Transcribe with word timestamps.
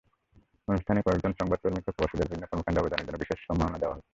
অনুষ্ঠানে 0.67 0.99
কয়েকজন 1.01 1.31
সংবাদকর্মীকে 1.39 1.91
প্রবাসীদের 1.91 2.27
বিভিন্ন 2.27 2.45
কর্মকাণ্ডে 2.49 2.81
অবদানের 2.81 3.05
জন্য 3.07 3.21
বিশেষ 3.23 3.39
সম্মাননা 3.47 3.79
দেওয়া 3.79 3.95
হয়। 3.95 4.05